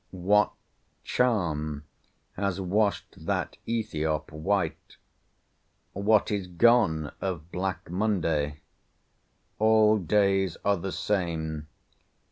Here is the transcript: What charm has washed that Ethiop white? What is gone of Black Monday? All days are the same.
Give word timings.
What 0.09 0.51
charm 1.03 1.83
has 2.33 2.59
washed 2.59 3.27
that 3.27 3.57
Ethiop 3.67 4.31
white? 4.31 4.97
What 5.93 6.31
is 6.31 6.47
gone 6.47 7.11
of 7.21 7.51
Black 7.51 7.87
Monday? 7.91 8.61
All 9.59 9.99
days 9.99 10.57
are 10.65 10.77
the 10.77 10.91
same. 10.91 11.67